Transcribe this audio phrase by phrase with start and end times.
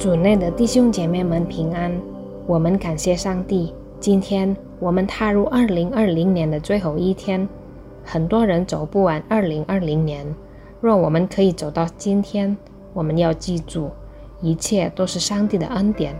[0.00, 1.92] 主内的弟兄姐妹们平安，
[2.46, 3.74] 我们感谢上帝。
[4.00, 7.46] 今天我们踏入二零二零年的最后一天，
[8.02, 10.26] 很多人走不完二零二零年。
[10.80, 12.56] 若我们可以走到今天，
[12.94, 13.90] 我们要记住，
[14.40, 16.16] 一切都是上帝的恩典。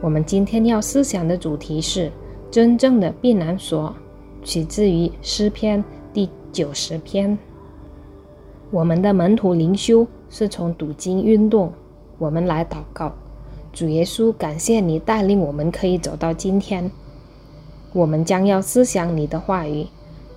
[0.00, 2.10] 我们今天要思想的主题是
[2.50, 3.94] 真正的避难所，
[4.42, 7.38] 取自于诗篇第九十篇。
[8.72, 11.72] 我们的门徒灵修是从读经运动。
[12.18, 13.12] 我们来祷告，
[13.72, 16.90] 主耶稣，感谢你带领我们可以走到今天。
[17.92, 19.86] 我们将要思想你的话语，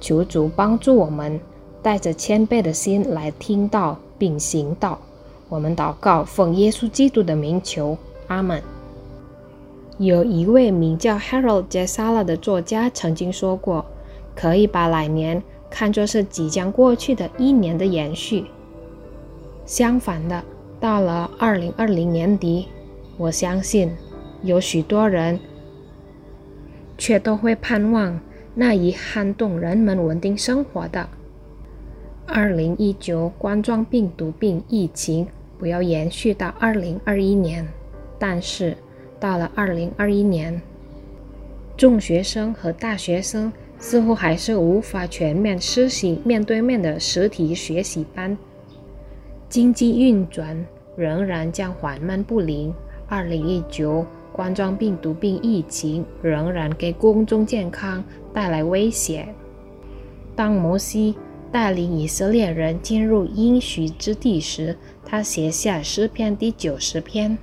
[0.02, 1.40] 求主帮助我们，
[1.82, 5.00] 带着谦卑的心来听到并行道。
[5.48, 8.62] 我们祷告，奉耶稣基督的名求，阿门。
[9.98, 11.86] 有一位名叫 Harold J.
[11.86, 13.86] Sala 的作家曾经说过
[14.36, 18.46] ：“可以把来年看作是即将过去的一年的延续。”
[19.66, 20.44] 相反的。
[20.80, 22.68] 到了二零二零年底，
[23.18, 23.92] 我相信
[24.44, 25.38] 有许多人
[26.98, 28.20] 却都会盼望
[28.56, 31.10] 那一撼动人们稳定生活的
[32.26, 35.28] 二零一九冠状病毒病疫情
[35.58, 37.68] 不要延续到二零二一年。
[38.18, 38.76] 但是
[39.20, 40.62] 到了二零二一年，
[41.76, 48.38] 中学生和大学生似乎还是无法全面实行面对面的实体学习班。
[49.50, 50.64] 经济运转
[50.96, 52.72] 仍然将缓慢不灵。
[53.08, 59.28] 二零一九冠状病毒病疫情仍然给公众健康带来威胁。
[60.36, 61.16] 当摩西
[61.52, 67.36] 带领以色列人进入应许之地时，他写下诗篇第九十篇。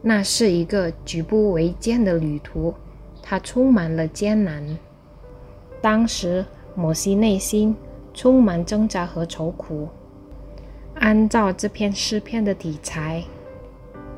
[0.00, 2.72] 那是一个举步维艰的旅途，
[3.22, 4.64] 它充满了艰难。
[5.82, 7.76] 当时摩西内心
[8.14, 9.86] 充满挣扎和愁苦。
[10.98, 13.22] 按照这篇诗篇的题材，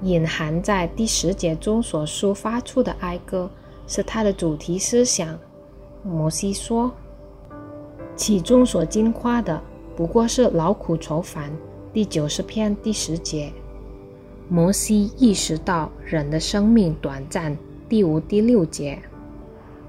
[0.03, 3.51] 隐含在第十节中所抒发出的哀歌
[3.87, 5.39] 是它的主题思想。
[6.03, 6.91] 摩西说
[8.15, 9.61] ：“其中所惊夸的
[9.97, 11.53] 不过是劳苦愁烦。”
[11.93, 13.53] 第九十篇第十节，
[14.49, 17.57] 摩西意识到人的生命短暂。
[17.89, 18.99] 第五、第六节，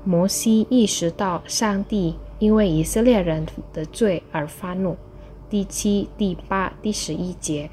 [0.03, 4.97] 摩西意识到上帝因为以色列人的罪而发怒。
[5.49, 7.69] 第七、第八、第十一节，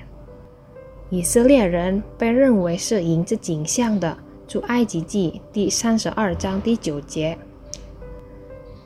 [1.11, 4.17] 以色列人被认为是迎着景象的。
[4.49, 7.37] 出埃及记第三十二章第九节，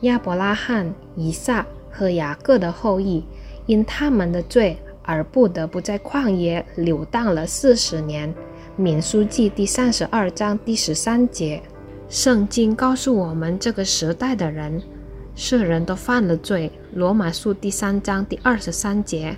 [0.01, 3.23] 亚伯拉罕、以撒和雅各的后裔
[3.67, 8.33] 因他们的罪而不得不在旷野流荡了四十年。
[8.75, 11.61] 民书记第三十二章第十三节，
[12.09, 14.81] 圣经告诉我们这个时代的人。
[15.43, 19.35] 世人都犯了罪，《罗马书》第三章第二十三节，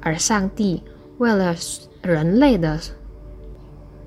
[0.00, 0.82] 而上帝
[1.18, 1.54] 为了
[2.00, 2.80] 人类的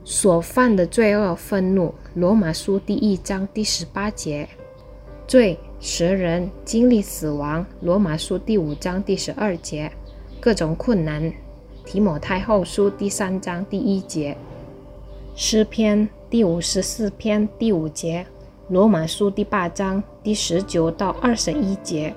[0.04, 4.50] 所犯的罪恶愤怒，《罗马书》第一章第十八节，
[5.28, 9.92] 罪使人经历死亡，《罗马书》第五章第十二节，
[10.40, 11.22] 各种困难，
[11.86, 14.36] 《提摩太后书》第三章第一节，
[15.36, 18.26] 诗篇第五十四篇第五节。
[18.70, 22.14] 罗马书第八章第十九到二十一节，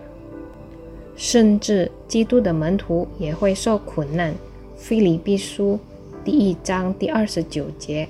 [1.16, 4.34] 甚至基督的门徒也会受苦难。
[4.76, 5.78] 菲利比书
[6.22, 8.06] 第一章第二十九节，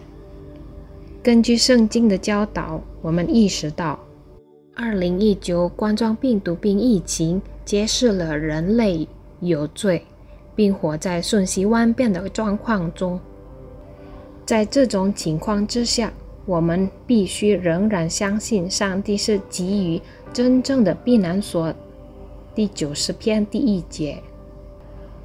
[1.23, 3.97] 根据圣经的教导，我们意识到，
[4.75, 9.07] 二零一九冠状病毒病疫情揭示了人类
[9.39, 10.05] 有罪，
[10.57, 13.21] 并活在瞬息万变的状况中。
[14.45, 16.13] 在这种情况之下，
[16.45, 21.73] 我们必须仍然相信上帝是给予真正的避难所。
[22.55, 24.21] 第九十篇第一节，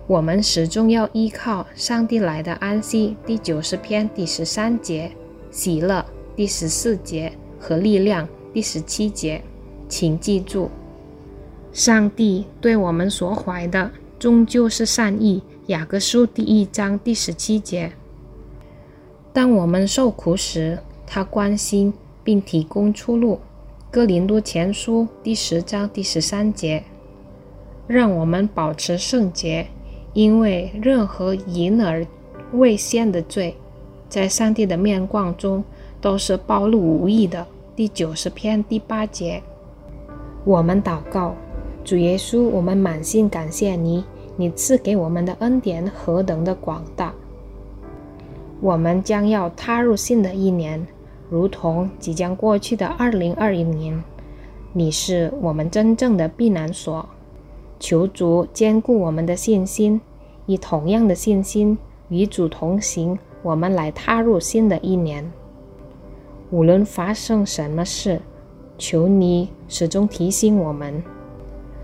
[0.05, 3.17] 我们始终要依靠上帝来的安息。
[3.25, 5.11] 第九十篇第十三节，
[5.49, 6.05] 喜乐。
[6.35, 8.27] 第十四节和力量。
[8.53, 9.43] 第十七节，
[9.89, 10.69] 请记住，
[11.73, 15.41] 上帝对我们所怀的终究是善意。
[15.67, 17.91] 雅各书第一章第十七节，
[19.33, 20.77] 当我们受苦时。
[21.09, 23.35] 他关心并提供出路，
[23.89, 26.83] 《哥林多前书》第十章第十三节，
[27.87, 29.65] 让我们保持圣洁，
[30.11, 32.05] 因为任何隐而
[32.51, 33.55] 未现的罪，
[34.09, 35.63] 在上帝的面光中
[36.01, 37.47] 都是暴露无遗的。
[37.73, 39.41] 第九十篇第八节，
[40.43, 41.33] 我们祷告，
[41.85, 44.03] 主耶稣，我们满心感谢你，
[44.35, 47.13] 你赐给我们的恩典何等的广大。
[48.59, 50.85] 我们将要踏入新的一年。
[51.29, 54.01] 如同即将过去的二零二一年，
[54.73, 57.07] 你是我们真正的避难所。
[57.79, 60.01] 求主坚固我们的信心，
[60.45, 61.77] 以同样的信心
[62.09, 63.19] 与主同行。
[63.43, 65.31] 我们来踏入新的一年。
[66.49, 68.21] 无论发生什么事，
[68.77, 71.03] 求你始终提醒我们：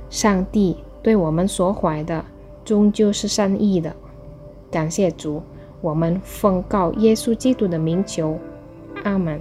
[0.10, 2.24] 上帝对我们所怀的
[2.66, 3.96] 终究是善意的。
[4.72, 5.44] 感谢主，
[5.82, 8.38] 我们奉告耶稣基督的名求，
[9.04, 9.40] 阿门。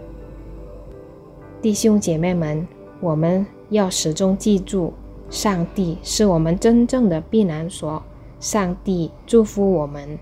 [1.60, 2.66] 弟兄姐妹们，
[3.00, 4.92] 我们要始终记住，
[5.30, 8.02] 上帝是我们真正的避难所。
[8.40, 10.18] 上帝祝福我们。